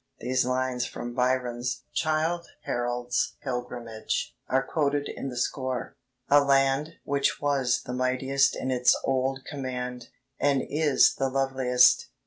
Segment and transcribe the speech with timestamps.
[0.17, 5.95] These lines from Byron's "Childe Harold's Pilgrimage" are quoted in the score:"...
[6.27, 10.07] a land Which was the mightiest in its old command,
[10.39, 12.07] And is the loveliest